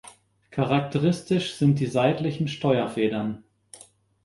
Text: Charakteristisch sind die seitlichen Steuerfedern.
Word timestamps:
Charakteristisch 0.49 1.53
sind 1.57 1.79
die 1.79 1.85
seitlichen 1.85 2.47
Steuerfedern. 2.47 3.43